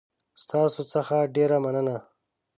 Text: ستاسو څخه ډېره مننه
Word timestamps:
ستاسو 0.41 0.81
څخه 0.93 1.17
ډېره 1.35 1.57
مننه 1.63 1.97